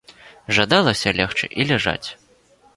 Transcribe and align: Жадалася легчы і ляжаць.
Жадалася 0.57 1.13
легчы 1.21 1.51
і 1.61 1.69
ляжаць. 1.73 2.09